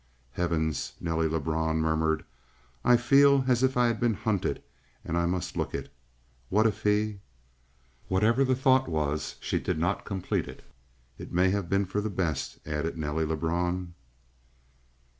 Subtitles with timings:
[0.31, 2.25] "Heavens!" Nelly Lebrun murmured.
[2.83, 4.63] "I feel as if I had been hunted,
[5.05, 5.93] and I must look it.
[6.49, 7.19] What if he"
[8.09, 10.63] Whatever the thought was she did not complete it.
[11.19, 13.93] "It may have been for the best," added Nelly Lebrun.